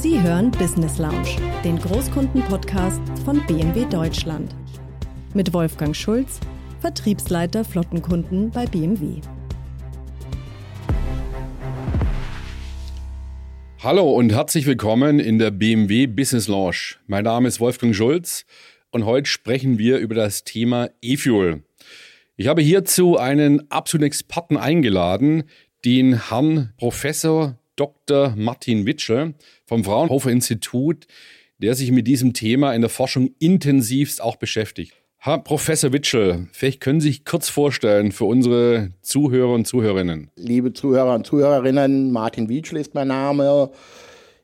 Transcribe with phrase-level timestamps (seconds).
[0.00, 1.26] Sie hören Business Lounge,
[1.64, 4.54] den Großkunden-Podcast von BMW Deutschland.
[5.34, 6.38] Mit Wolfgang Schulz,
[6.78, 9.20] Vertriebsleiter Flottenkunden bei BMW.
[13.80, 16.94] Hallo und herzlich willkommen in der BMW Business Lounge.
[17.08, 18.46] Mein Name ist Wolfgang Schulz
[18.92, 21.64] und heute sprechen wir über das Thema E-Fuel.
[22.36, 25.42] Ich habe hierzu einen absoluten Experten eingeladen,
[25.84, 28.34] den Herrn Professor Dr.
[28.36, 29.34] Martin Witschel
[29.64, 31.06] vom Fraunhofer Institut,
[31.58, 34.94] der sich mit diesem Thema in der Forschung intensivst auch beschäftigt.
[35.20, 40.30] Herr Professor Witschel, vielleicht können Sie sich kurz vorstellen für unsere Zuhörer und Zuhörerinnen.
[40.36, 43.70] Liebe Zuhörer und Zuhörerinnen, Martin Witschel ist mein Name.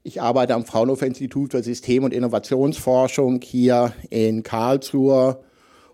[0.03, 5.45] Ich arbeite am Fraunhofer Institut für System- und Innovationsforschung hier in Karlsruhe.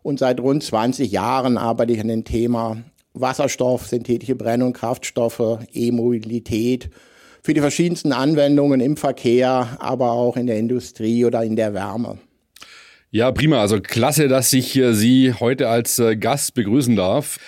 [0.02, 2.82] Und seit rund 20 Jahren arbeite ich an dem Thema
[3.12, 6.90] Wasserstoff, synthetische Brennung, Kraftstoffe, E-Mobilität
[7.42, 12.18] für die verschiedensten Anwendungen im Verkehr, aber auch in der Industrie oder in der Wärme.
[13.10, 13.60] Ja, prima.
[13.60, 17.38] Also klasse, dass ich Sie heute als äh, Gast begrüßen darf.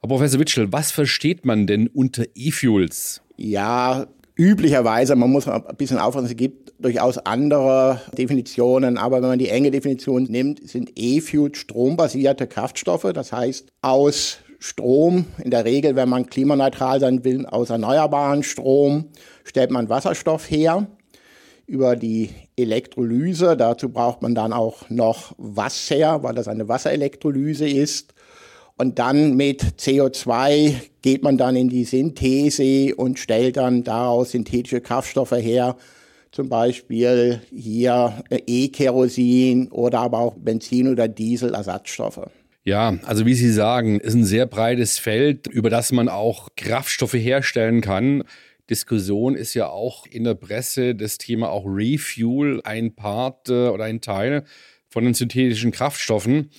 [0.00, 3.22] Herr Professor Witschel, was versteht man denn unter E-Fuels?
[3.36, 9.38] Ja, üblicherweise, man muss ein bisschen aufpassen, es gibt durchaus andere Definitionen, aber wenn man
[9.38, 15.96] die enge Definition nimmt, sind E-Fuels strombasierte Kraftstoffe, das heißt aus Strom, in der Regel,
[15.96, 19.06] wenn man klimaneutral sein will, aus erneuerbaren Strom,
[19.42, 20.86] stellt man Wasserstoff her
[21.66, 23.56] über die Elektrolyse.
[23.56, 28.14] Dazu braucht man dann auch noch Wasser, weil das eine Wasserelektrolyse ist.
[28.78, 34.80] Und dann mit CO2 geht man dann in die Synthese und stellt dann daraus synthetische
[34.80, 35.76] Kraftstoffe her.
[36.30, 42.30] Zum Beispiel hier E-Kerosin oder aber auch Benzin- oder Dieselersatzstoffe.
[42.64, 47.14] Ja, also wie Sie sagen, ist ein sehr breites Feld, über das man auch Kraftstoffe
[47.14, 48.22] herstellen kann.
[48.70, 53.84] Diskussion ist ja auch in der Presse das Thema auch Refuel ein Part äh, oder
[53.84, 54.44] ein Teil
[54.88, 56.50] von den synthetischen Kraftstoffen,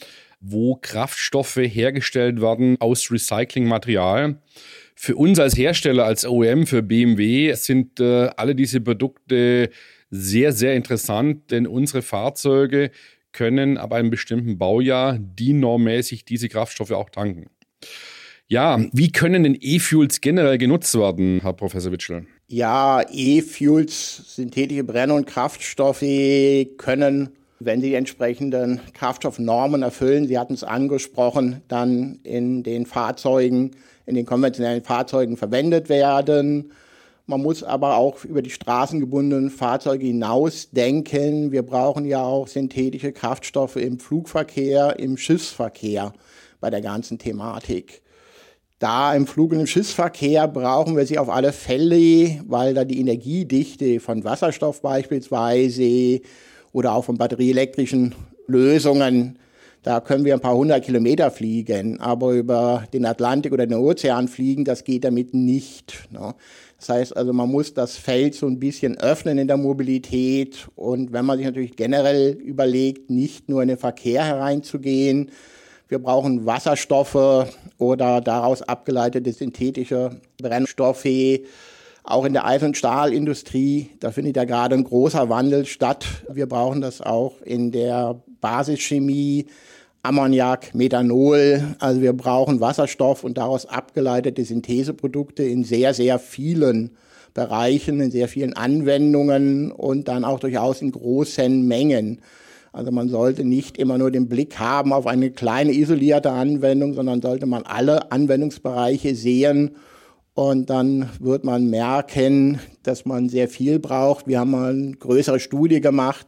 [0.41, 4.41] wo Kraftstoffe hergestellt werden aus Recyclingmaterial.
[4.95, 9.69] Für uns als Hersteller, als OEM, für BMW sind äh, alle diese Produkte
[10.09, 12.91] sehr, sehr interessant, denn unsere Fahrzeuge
[13.33, 17.47] können ab einem bestimmten Baujahr DIN-normmäßig diese Kraftstoffe auch tanken.
[18.47, 22.27] Ja, wie können denn E-Fuels generell genutzt werden, Herr Professor Witschel?
[22.47, 26.05] Ja, E-Fuels, synthetische Brenn- und Kraftstoffe
[26.77, 27.29] können,
[27.59, 33.72] wenn sie die entsprechenden Kraftstoffnormen erfüllen, Sie hatten es angesprochen, dann in den Fahrzeugen,
[34.05, 36.72] in den konventionellen Fahrzeugen verwendet werden.
[37.25, 41.53] Man muss aber auch über die straßengebundenen Fahrzeuge hinaus denken.
[41.53, 46.11] Wir brauchen ja auch synthetische Kraftstoffe im Flugverkehr, im Schiffsverkehr
[46.59, 48.01] bei der ganzen Thematik.
[48.79, 53.00] Da im Flug- und im Schiffsverkehr brauchen wir sie auf alle Fälle, weil da die
[53.00, 56.19] Energiedichte von Wasserstoff beispielsweise
[56.73, 58.13] oder auch von batterieelektrischen
[58.47, 59.40] Lösungen
[59.84, 64.29] da können wir ein paar hundert Kilometer fliegen, aber über den Atlantik oder den Ozean
[64.29, 66.07] fliegen, das geht damit nicht.
[66.09, 66.34] Ne?
[66.85, 71.13] Das heißt also, man muss das Feld so ein bisschen öffnen in der Mobilität und
[71.13, 75.31] wenn man sich natürlich generell überlegt, nicht nur in den Verkehr hereinzugehen,
[75.88, 81.07] wir brauchen Wasserstoffe oder daraus abgeleitete synthetische Brennstoffe.
[82.03, 86.05] Auch in der Eisen- und Stahlindustrie, da findet ja gerade ein großer Wandel statt.
[86.29, 89.45] Wir brauchen das auch in der Basischemie,
[90.06, 91.75] Ammoniak, Methanol.
[91.80, 96.91] Also wir brauchen Wasserstoff und daraus abgeleitete Syntheseprodukte in sehr, sehr vielen
[97.34, 102.19] Bereichen, in sehr vielen Anwendungen und dann auch durchaus in großen Mengen.
[102.74, 107.22] Also man sollte nicht immer nur den Blick haben auf eine kleine isolierte Anwendung, sondern
[107.22, 109.78] sollte man alle Anwendungsbereiche sehen
[110.34, 114.28] und dann wird man merken, dass man sehr viel braucht.
[114.28, 116.28] Wir haben mal eine größere Studie gemacht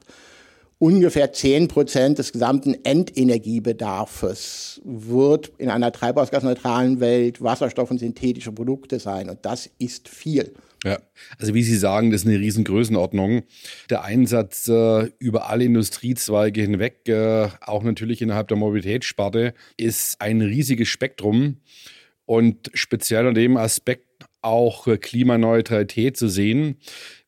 [0.80, 9.00] ungefähr 10 Prozent des gesamten Endenergiebedarfes wird in einer treibhausgasneutralen Welt Wasserstoff und synthetische Produkte
[9.00, 9.30] sein.
[9.30, 10.54] Und das ist viel.
[10.84, 11.00] Ja,
[11.40, 13.44] also wie Sie sagen, das ist eine Riesengrößenordnung.
[13.90, 20.42] Der Einsatz äh, über alle Industriezweige hinweg, äh, auch natürlich innerhalb der Mobilitätssparte, ist ein
[20.42, 21.58] riesiges Spektrum
[22.26, 24.06] und speziell an dem Aspekt
[24.42, 26.78] auch Klimaneutralität zu sehen.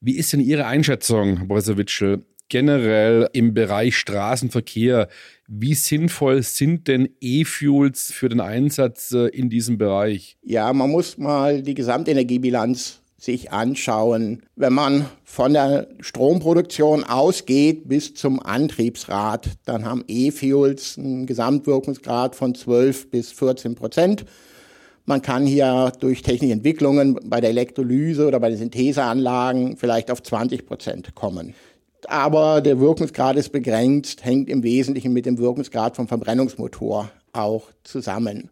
[0.02, 2.24] Wie ist denn Ihre Einschätzung, Professor Witschel?
[2.50, 5.08] Generell im Bereich Straßenverkehr.
[5.48, 10.38] Wie sinnvoll sind denn E-Fuels für den Einsatz äh, in diesem Bereich?
[10.44, 14.44] Ja, man muss mal die Gesamtenergiebilanz sich anschauen.
[14.56, 22.54] Wenn man von der Stromproduktion ausgeht bis zum Antriebsrad, dann haben E-Fuels einen Gesamtwirkungsgrad von
[22.54, 24.26] 12 bis 14 Prozent.
[25.06, 30.22] Man kann hier durch technische Entwicklungen bei der Elektrolyse oder bei den Syntheseanlagen vielleicht auf
[30.22, 31.56] 20 Prozent kommen.
[32.08, 38.50] Aber der Wirkungsgrad ist begrenzt, hängt im Wesentlichen mit dem Wirkungsgrad vom Verbrennungsmotor auch zusammen.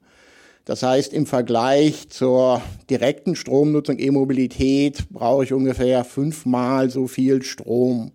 [0.65, 8.11] Das heißt, im Vergleich zur direkten Stromnutzung E-Mobilität brauche ich ungefähr fünfmal so viel Strom.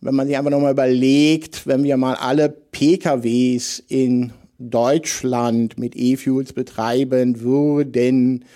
[0.00, 5.96] Und wenn man sich einfach nochmal überlegt, wenn wir mal alle PKWs in Deutschland mit
[5.96, 8.46] E-Fuels betreiben würden,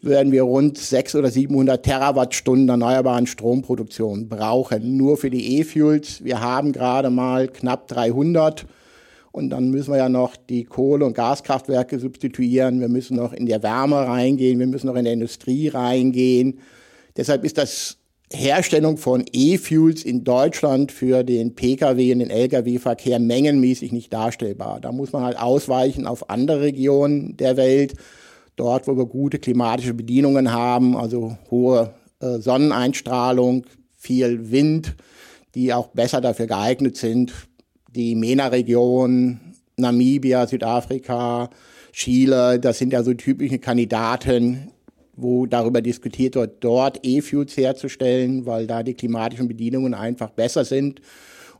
[0.00, 6.24] würden wir rund 600 oder 700 Terawattstunden erneuerbaren Stromproduktion brauchen, nur für die E-Fuels.
[6.24, 8.66] Wir haben gerade mal knapp 300
[9.32, 12.80] und dann müssen wir ja noch die Kohle- und Gaskraftwerke substituieren.
[12.80, 14.58] Wir müssen noch in der Wärme reingehen.
[14.58, 16.58] Wir müssen noch in der Industrie reingehen.
[17.16, 17.98] Deshalb ist das
[18.32, 24.80] Herstellung von E-Fuels in Deutschland für den Pkw und den Lkw-Verkehr mengenmäßig nicht darstellbar.
[24.80, 27.94] Da muss man halt ausweichen auf andere Regionen der Welt,
[28.58, 33.64] dort, wo wir gute klimatische Bedingungen haben, also hohe äh, Sonneneinstrahlung,
[33.96, 34.96] viel Wind,
[35.54, 37.32] die auch besser dafür geeignet sind.
[37.94, 39.40] Die MENA-Region,
[39.76, 41.50] Namibia, Südafrika,
[41.92, 44.70] Chile, das sind ja so typische Kandidaten,
[45.16, 51.00] wo darüber diskutiert wird, dort E-Fuels herzustellen, weil da die klimatischen Bedingungen einfach besser sind.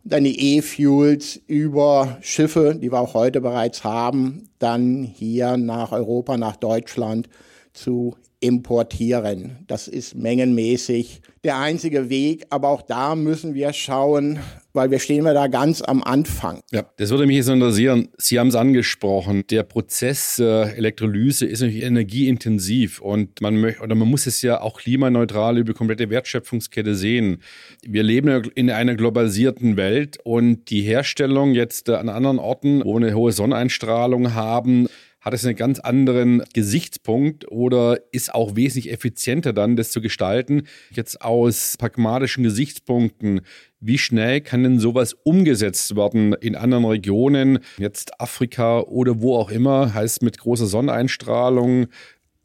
[0.08, 6.38] Dann die E-Fuels über Schiffe, die wir auch heute bereits haben, dann hier nach Europa,
[6.38, 7.28] nach Deutschland
[7.74, 9.58] zu importieren.
[9.66, 14.38] Das ist mengenmäßig der einzige Weg, aber auch da müssen wir schauen,
[14.72, 16.60] weil wir stehen wir da ganz am Anfang.
[16.70, 18.08] Ja, das würde mich jetzt interessieren.
[18.18, 19.44] Sie haben es angesprochen.
[19.50, 24.60] Der Prozess äh, Elektrolyse ist natürlich energieintensiv und man möchte oder man muss es ja
[24.60, 27.42] auch klimaneutral über komplette Wertschöpfungskette sehen.
[27.82, 32.98] Wir leben in einer globalisierten Welt und die Herstellung jetzt äh, an anderen Orten, wo
[32.98, 34.88] wir eine hohe Sonneneinstrahlung haben,
[35.20, 40.62] hat es einen ganz anderen Gesichtspunkt oder ist auch wesentlich effizienter dann, das zu gestalten.
[40.90, 43.40] Jetzt aus pragmatischen Gesichtspunkten,
[43.80, 49.50] wie schnell kann denn sowas umgesetzt werden in anderen Regionen, jetzt Afrika oder wo auch
[49.50, 51.86] immer, heißt mit großer Sonneneinstrahlung?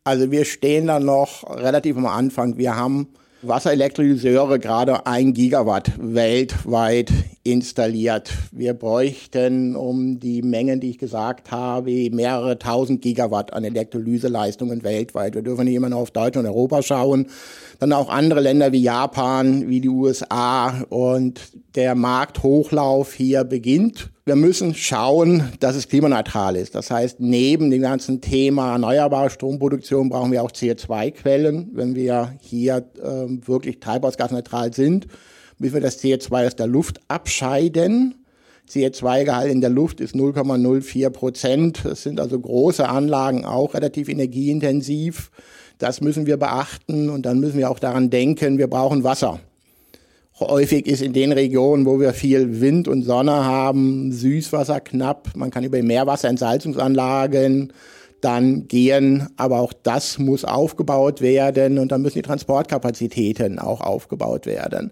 [0.03, 2.57] Also wir stehen da noch relativ am Anfang.
[2.57, 3.07] Wir haben
[3.45, 7.11] Wasserelektrolyseure gerade ein Gigawatt weltweit
[7.43, 8.31] installiert.
[8.53, 15.35] Wir bräuchten um die Mengen, die ich gesagt habe, mehrere tausend Gigawatt an Elektrolyseleistungen weltweit.
[15.35, 17.27] Wir dürfen nicht immer nur auf Deutschland und Europa schauen,
[17.79, 21.41] dann auch andere Länder wie Japan, wie die USA und
[21.75, 24.12] der Markthochlauf hier beginnt.
[24.25, 26.75] Wir müssen schauen, dass es klimaneutral ist.
[26.75, 31.71] Das heißt, neben dem ganzen Thema erneuerbare Stromproduktion brauchen wir auch CO2-Quellen.
[31.73, 35.07] Wenn wir hier äh, wirklich treibhausgasneutral sind,
[35.57, 38.15] müssen wir das CO2 aus der Luft abscheiden.
[38.69, 41.81] CO2-Gehalt in der Luft ist 0,04 Prozent.
[41.83, 45.31] Das sind also große Anlagen, auch relativ energieintensiv.
[45.79, 49.41] Das müssen wir beachten und dann müssen wir auch daran denken, wir brauchen Wasser.
[50.39, 55.29] Häufig ist in den Regionen, wo wir viel Wind und Sonne haben, Süßwasser knapp.
[55.35, 57.71] Man kann über Meerwasserentsalzungsanlagen
[58.19, 64.45] dann gehen, aber auch das muss aufgebaut werden und dann müssen die Transportkapazitäten auch aufgebaut
[64.45, 64.91] werden.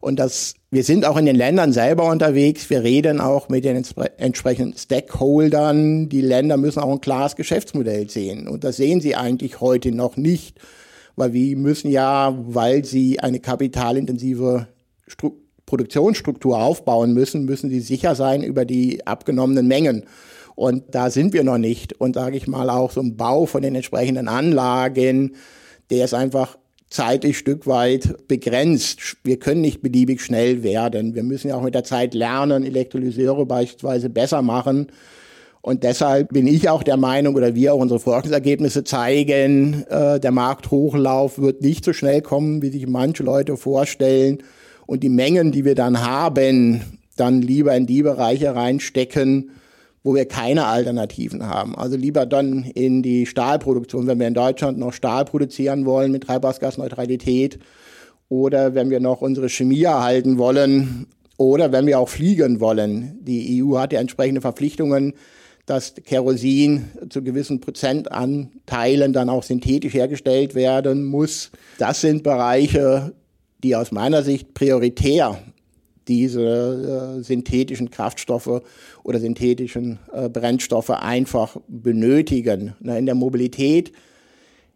[0.00, 2.70] Und das, wir sind auch in den Ländern selber unterwegs.
[2.70, 3.82] Wir reden auch mit den
[4.18, 6.08] entsprechenden Stakeholdern.
[6.08, 8.46] Die Länder müssen auch ein klares Geschäftsmodell sehen.
[8.46, 10.60] Und das sehen sie eigentlich heute noch nicht.
[11.16, 14.68] Weil wir müssen ja, weil sie eine kapitalintensive
[15.06, 15.32] Stru
[15.66, 20.04] Produktionsstruktur aufbauen müssen, müssen sie sicher sein über die abgenommenen Mengen.
[20.54, 22.00] Und da sind wir noch nicht.
[22.00, 25.34] Und sage ich mal auch so ein Bau von den entsprechenden Anlagen,
[25.90, 26.56] der ist einfach
[26.88, 29.16] zeitlich Stück weit begrenzt.
[29.24, 31.14] Wir können nicht beliebig schnell werden.
[31.14, 34.86] Wir müssen ja auch mit der Zeit lernen, Elektrolyseure beispielsweise besser machen.
[35.62, 40.30] Und deshalb bin ich auch der Meinung, oder wir auch unsere Forschungsergebnisse zeigen, äh, der
[40.30, 44.38] Markthochlauf wird nicht so schnell kommen, wie sich manche Leute vorstellen
[44.86, 46.80] und die Mengen, die wir dann haben,
[47.16, 49.50] dann lieber in die Bereiche reinstecken,
[50.02, 51.74] wo wir keine Alternativen haben.
[51.74, 56.24] Also lieber dann in die Stahlproduktion, wenn wir in Deutschland noch Stahl produzieren wollen mit
[56.24, 57.58] Treibhausgasneutralität
[58.28, 61.06] oder wenn wir noch unsere Chemie erhalten wollen
[61.38, 63.18] oder wenn wir auch fliegen wollen.
[63.22, 65.14] Die EU hat ja entsprechende Verpflichtungen,
[65.66, 71.50] dass Kerosin zu gewissen Prozentanteilen dann auch synthetisch hergestellt werden muss.
[71.78, 73.12] Das sind Bereiche,
[73.62, 75.38] die aus meiner Sicht prioritär
[76.08, 78.62] diese äh, synthetischen Kraftstoffe
[79.02, 82.74] oder synthetischen äh, Brennstoffe einfach benötigen.
[82.80, 83.92] Na, in der Mobilität,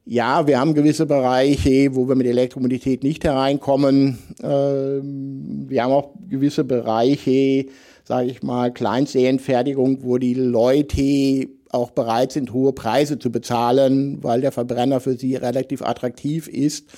[0.05, 4.19] ja, wir haben gewisse Bereiche, wo wir mit Elektromobilität nicht hereinkommen.
[4.43, 7.67] Ähm, wir haben auch gewisse Bereiche,
[8.05, 14.41] sage ich mal, Kleinserienfertigung, wo die Leute auch bereit sind, hohe Preise zu bezahlen, weil
[14.41, 16.89] der Verbrenner für sie relativ attraktiv ist.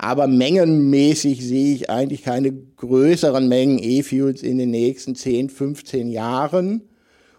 [0.00, 6.82] Aber mengenmäßig sehe ich eigentlich keine größeren Mengen E-Fuels in den nächsten 10, 15 Jahren.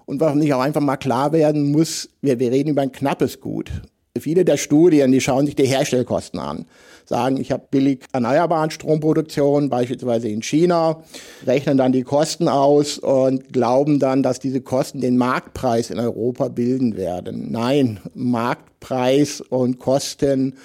[0.06, 3.40] Und warum nicht auch einfach mal klar werden muss, wir, wir reden über ein knappes
[3.40, 3.72] Gut.
[4.20, 6.66] Viele der Studien, die schauen sich die Herstellkosten an,
[7.06, 11.04] sagen, ich habe billig erneuerbaren Stromproduktion, beispielsweise in China,
[11.48, 16.50] rechnen dann die Kosten aus und glauben dann, dass diese Kosten den Marktpreis in Europa
[16.50, 17.52] bilden werden.
[17.52, 20.56] Nein, Marktpreis und Kosten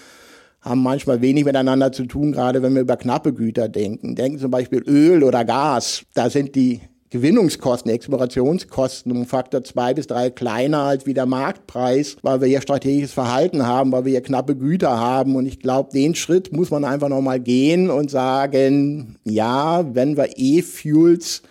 [0.64, 4.16] haben manchmal wenig miteinander zu tun, gerade wenn wir über knappe Güter denken.
[4.16, 6.04] Denken zum Beispiel Öl oder Gas.
[6.14, 6.80] Da sind die
[7.11, 12.62] Gewinnungskosten, Explorationskosten um Faktor zwei bis drei kleiner als wie der Marktpreis, weil wir hier
[12.62, 15.37] strategisches Verhalten haben, weil wir hier knappe Güter haben.
[15.37, 20.30] Und ich glaube, den Schritt muss man einfach nochmal gehen und sagen, ja, wenn wir
[20.37, 21.42] E-Fuels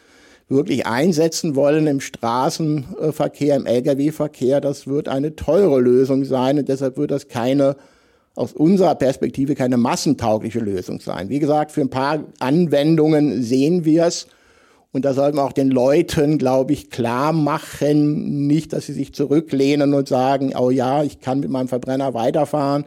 [0.50, 6.98] wirklich einsetzen wollen im Straßenverkehr, im Lkw-Verkehr, das wird eine teure Lösung sein und deshalb
[6.98, 7.76] wird das keine
[8.36, 11.30] aus unserer Perspektive keine massentaugliche Lösung sein.
[11.30, 14.28] Wie gesagt, für ein paar Anwendungen sehen wir es.
[14.92, 19.14] Und da sollten wir auch den Leuten, glaube ich, klar machen, nicht, dass sie sich
[19.14, 22.86] zurücklehnen und sagen, oh ja, ich kann mit meinem Verbrenner weiterfahren.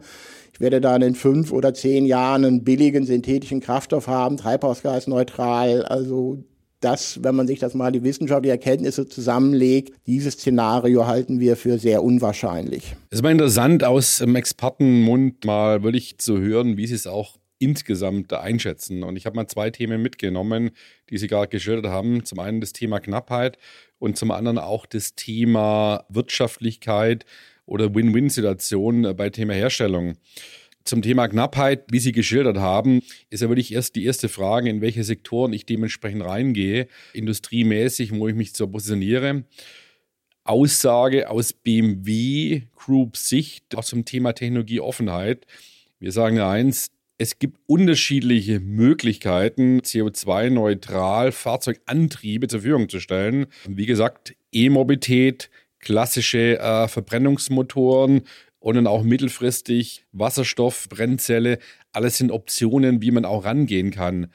[0.53, 5.83] Ich werde dann in fünf oder zehn Jahren einen billigen synthetischen Kraftstoff haben, treibhausgasneutral.
[5.83, 6.39] Also
[6.79, 11.79] das, wenn man sich das mal die wissenschaftlichen Erkenntnisse zusammenlegt, dieses Szenario halten wir für
[11.79, 12.95] sehr unwahrscheinlich.
[13.09, 17.37] Es ist mal interessant, aus dem Expertenmund mal wirklich zu hören, wie Sie es auch
[17.59, 19.03] insgesamt einschätzen.
[19.03, 20.71] Und ich habe mal zwei Themen mitgenommen,
[21.09, 22.23] die Sie gerade geschildert haben.
[22.23, 23.57] Zum einen das Thema Knappheit
[23.99, 27.25] und zum anderen auch das Thema Wirtschaftlichkeit
[27.65, 30.17] oder Win-Win-Situation bei Thema Herstellung.
[30.87, 34.79] Zum Thema Knappheit, wie Sie geschildert haben, ist ja wirklich erst die erste Frage, in
[34.79, 39.43] welche Sektoren ich dementsprechend reingehe, industriemäßig, wo ich mich so positioniere.
[40.45, 45.45] Aussage aus BMW Group Sicht auch zum Thema Technologieoffenheit.
[45.99, 53.47] Wir sagen ja eins, es gibt unterschiedliche Möglichkeiten, CO2-neutral Fahrzeugantriebe zur Verfügung zu stellen.
[53.67, 58.21] Wie gesagt, E-Mobilität, klassische äh, Verbrennungsmotoren,
[58.67, 61.59] und dann auch mittelfristig Wasserstoff, Brennzelle,
[61.93, 64.27] alles sind Optionen, wie man auch rangehen kann.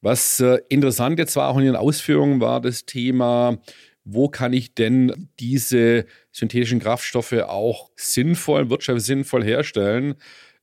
[0.00, 3.58] Was äh, interessant jetzt war auch in Ihren Ausführungen war das Thema,
[4.02, 10.16] wo kann ich denn diese synthetischen Kraftstoffe auch sinnvoll, wirtschaftlich sinnvoll herstellen?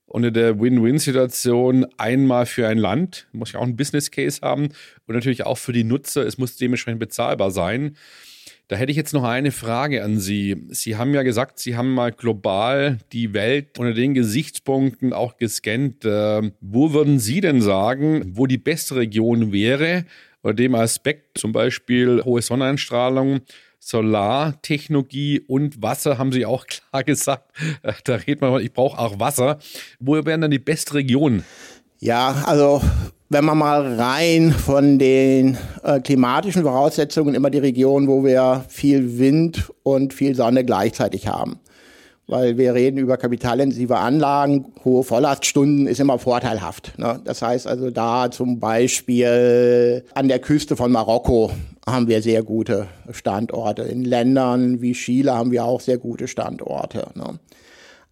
[0.04, 4.68] Unter der Win-Win-Situation einmal für ein Land, muss ich auch einen Business Case haben
[5.06, 7.96] und natürlich auch für die Nutzer, es muss dementsprechend bezahlbar sein.
[8.68, 10.66] Da hätte ich jetzt noch eine Frage an Sie.
[10.70, 16.04] Sie haben ja gesagt, Sie haben mal global die Welt unter den Gesichtspunkten auch gescannt.
[16.04, 20.04] Äh, wo würden Sie denn sagen, wo die beste Region wäre,
[20.42, 23.42] unter dem Aspekt zum Beispiel hohe Sonneneinstrahlung,
[23.78, 27.52] Solartechnologie und Wasser haben Sie auch klar gesagt.
[27.84, 29.60] Äh, da redet man, ich brauche auch Wasser.
[30.00, 31.44] Wo wären dann die beste Region?
[32.00, 32.82] Ja, also
[33.28, 39.18] wenn man mal rein von den äh, klimatischen Voraussetzungen immer die Region, wo wir viel
[39.18, 41.58] Wind und viel Sonne gleichzeitig haben.
[42.28, 46.98] Weil wir reden über kapitalintensive Anlagen, hohe Volllaststunden ist immer vorteilhaft.
[46.98, 47.20] Ne?
[47.24, 51.52] Das heißt also da zum Beispiel an der Küste von Marokko
[51.86, 53.82] haben wir sehr gute Standorte.
[53.82, 57.08] In Ländern wie Chile haben wir auch sehr gute Standorte.
[57.14, 57.38] Ne?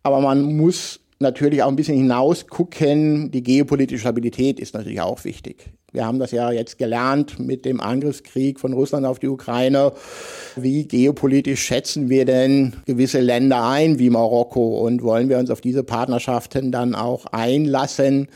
[0.04, 3.30] Aber man muss natürlich auch ein bisschen hinaus gucken.
[3.30, 5.72] Die geopolitische Stabilität ist natürlich auch wichtig.
[5.92, 9.92] Wir haben das ja jetzt gelernt mit dem Angriffskrieg von Russland auf die Ukraine.
[10.56, 14.80] Wie geopolitisch schätzen wir denn gewisse Länder ein, wie Marokko?
[14.84, 18.26] Und wollen wir uns auf diese Partnerschaften dann auch einlassen?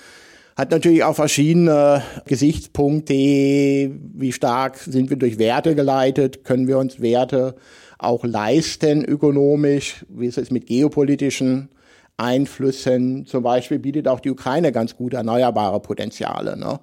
[0.54, 3.12] Hat natürlich auch verschiedene Gesichtspunkte.
[3.14, 6.44] Wie stark sind wir durch Werte geleitet?
[6.44, 7.56] Können wir uns Werte
[7.98, 10.04] auch leisten ökonomisch?
[10.08, 11.70] Wie ist es mit geopolitischen
[12.18, 13.24] Einflüssen.
[13.24, 16.58] Zum Beispiel bietet auch die Ukraine ganz gute erneuerbare Potenziale.
[16.58, 16.78] Ne?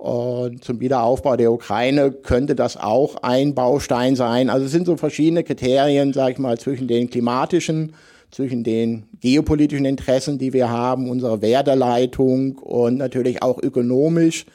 [0.00, 4.48] Und zum Wiederaufbau der Ukraine könnte das auch ein Baustein sein.
[4.48, 7.92] Also es sind so verschiedene Kriterien, sage ich mal, zwischen den klimatischen,
[8.30, 14.46] zwischen den geopolitischen Interessen, die wir haben, unserer Werteleitung und natürlich auch ökonomisch.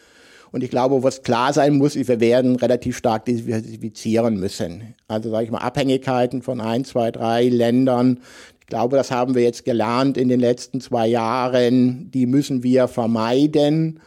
[0.51, 4.95] Und ich glaube, was klar sein muss, ist, wir werden relativ stark diversifizieren müssen.
[5.07, 8.21] Also sage ich mal, Abhängigkeiten von ein, zwei, drei Ländern,
[8.65, 12.09] ich glaube, das haben wir jetzt gelernt in den letzten zwei Jahren.
[12.09, 13.99] Die müssen wir vermeiden.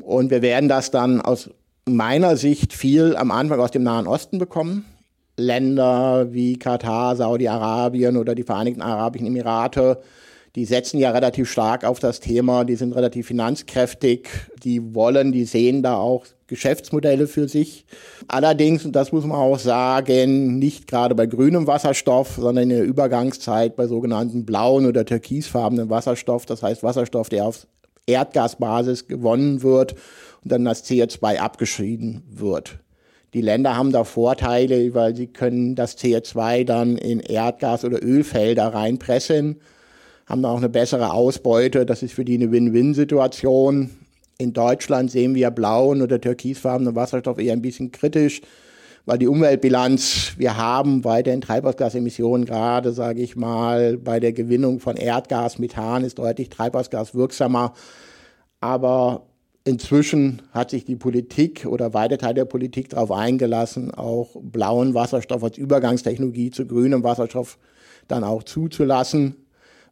[0.00, 1.50] Und wir werden das dann aus
[1.86, 4.84] meiner Sicht viel am Anfang aus dem Nahen Osten bekommen.
[5.36, 10.00] Länder wie Katar, Saudi-Arabien oder die Vereinigten Arabischen Emirate,
[10.56, 14.28] Die setzen ja relativ stark auf das Thema, die sind relativ finanzkräftig,
[14.64, 17.86] die wollen, die sehen da auch Geschäftsmodelle für sich.
[18.26, 22.84] Allerdings, und das muss man auch sagen, nicht gerade bei grünem Wasserstoff, sondern in der
[22.84, 27.68] Übergangszeit bei sogenannten blauen oder türkisfarbenen Wasserstoff, das heißt Wasserstoff, der auf
[28.06, 29.92] Erdgasbasis gewonnen wird
[30.42, 32.80] und dann das CO2 abgeschrieben wird.
[33.34, 38.74] Die Länder haben da Vorteile, weil sie können das CO2 dann in Erdgas- oder Ölfelder
[38.74, 39.60] reinpressen
[40.30, 41.84] haben auch eine bessere Ausbeute.
[41.84, 43.90] Das ist für die eine Win-Win-Situation.
[44.38, 48.40] In Deutschland sehen wir blauen oder türkisfarbenen Wasserstoff eher ein bisschen kritisch,
[49.06, 54.96] weil die Umweltbilanz, wir haben weiterhin Treibhausgasemissionen, gerade sage ich mal, bei der Gewinnung von
[54.96, 57.74] Erdgas, Methan ist deutlich treibhausgaswirksamer.
[58.60, 59.26] Aber
[59.64, 65.42] inzwischen hat sich die Politik oder weite Teil der Politik darauf eingelassen, auch blauen Wasserstoff
[65.42, 67.58] als Übergangstechnologie zu grünem Wasserstoff
[68.06, 69.34] dann auch zuzulassen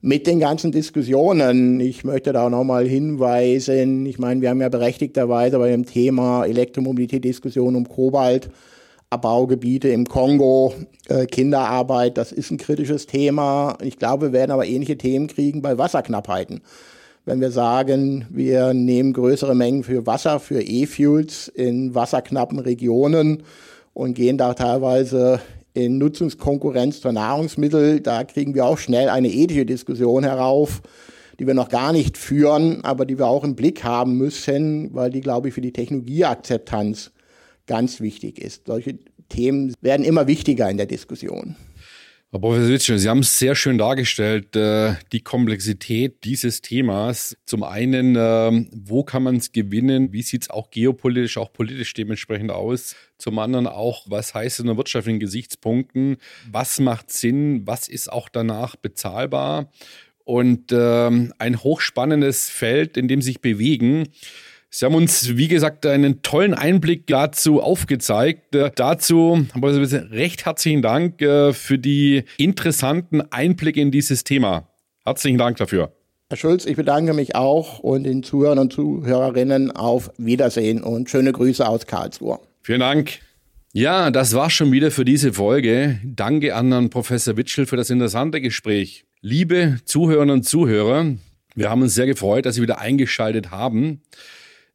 [0.00, 1.80] mit den ganzen Diskussionen.
[1.80, 7.24] Ich möchte da nochmal hinweisen, ich meine, wir haben ja berechtigterweise bei dem Thema Elektromobilität
[7.24, 8.50] Diskussion um Kobalt,
[9.10, 10.74] Abbaugebiete im Kongo,
[11.08, 13.76] äh, Kinderarbeit, das ist ein kritisches Thema.
[13.82, 16.60] Ich glaube, wir werden aber ähnliche Themen kriegen bei Wasserknappheiten.
[17.24, 23.42] Wenn wir sagen, wir nehmen größere Mengen für Wasser, für E-Fuels in wasserknappen Regionen
[23.94, 25.40] und gehen da teilweise
[25.78, 30.82] in Nutzungskonkurrenz zur Nahrungsmittel, da kriegen wir auch schnell eine ethische Diskussion herauf,
[31.38, 35.10] die wir noch gar nicht führen, aber die wir auch im Blick haben müssen, weil
[35.10, 37.12] die, glaube ich, für die Technologieakzeptanz
[37.66, 38.66] ganz wichtig ist.
[38.66, 41.54] Solche Themen werden immer wichtiger in der Diskussion.
[42.30, 47.38] Herr Professor Witschel, Sie haben es sehr schön dargestellt, äh, die Komplexität dieses Themas.
[47.46, 50.12] Zum einen, äh, wo kann man es gewinnen?
[50.12, 52.96] Wie sieht es auch geopolitisch, auch politisch dementsprechend aus?
[53.16, 56.18] Zum anderen auch, was heißt es in wirtschaftlichen Gesichtspunkten?
[56.52, 57.66] Was macht Sinn?
[57.66, 59.72] Was ist auch danach bezahlbar?
[60.24, 64.06] Und äh, ein hochspannendes Feld, in dem sich bewegen.
[64.70, 68.54] Sie haben uns, wie gesagt, einen tollen Einblick dazu aufgezeigt.
[68.54, 74.68] Äh, dazu recht herzlichen Dank äh, für die interessanten Einblicke in dieses Thema.
[75.06, 75.92] Herzlichen Dank dafür.
[76.28, 81.32] Herr Schulz, ich bedanke mich auch und den Zuhörern und Zuhörerinnen auf Wiedersehen und schöne
[81.32, 82.38] Grüße aus Karlsruhe.
[82.60, 83.20] Vielen Dank.
[83.72, 85.98] Ja, das war schon wieder für diese Folge.
[86.04, 89.06] Danke an Herrn Professor Witschel für das interessante Gespräch.
[89.22, 91.14] Liebe Zuhörerinnen und Zuhörer,
[91.54, 94.02] wir haben uns sehr gefreut, dass Sie wieder eingeschaltet haben.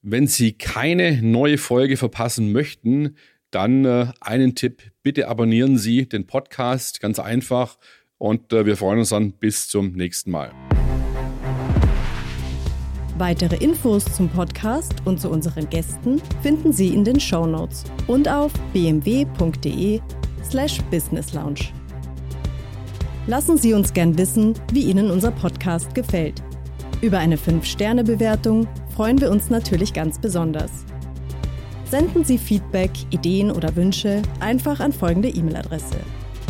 [0.06, 3.16] Wenn Sie keine neue Folge verpassen möchten,
[3.52, 7.78] dann äh, einen Tipp, bitte abonnieren Sie den Podcast, ganz einfach.
[8.18, 10.52] Und äh, wir freuen uns dann bis zum nächsten Mal.
[13.18, 18.28] Weitere Infos zum Podcast und zu unseren Gästen finden Sie in den Show Notes und
[18.28, 20.02] auf bmw.de
[20.44, 21.70] slash businesslounge.
[23.28, 26.44] Lassen Sie uns gern wissen, wie Ihnen unser Podcast gefällt.
[27.02, 30.86] Über eine 5-Sterne-Bewertung freuen wir uns natürlich ganz besonders.
[31.86, 35.98] Senden Sie Feedback, Ideen oder Wünsche einfach an folgende E-Mail-Adresse: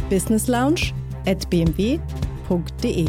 [0.10, 3.06] businesslounge@bmw.de.